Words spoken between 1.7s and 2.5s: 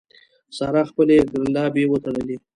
وتړلې.